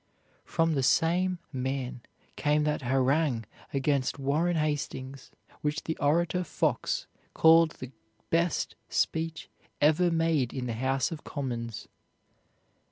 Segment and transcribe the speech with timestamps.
[0.45, 2.01] From the same man
[2.35, 5.29] came that harangue against Warren Hastings
[5.61, 7.91] which the orator Fox called the
[8.31, 9.47] best speech
[9.79, 11.87] ever made in the House of Commons.